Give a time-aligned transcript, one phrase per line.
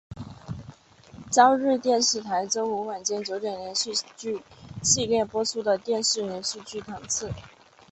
[1.29, 4.41] 朝日电视台周五晚间九点连续剧
[4.81, 7.29] 系列播出的电视连续剧档次。